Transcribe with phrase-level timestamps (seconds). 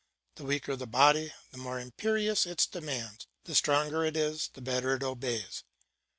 [0.33, 4.95] The weaker the body, the more imperious its demands; the stronger it is, the better
[4.95, 5.63] it obeys.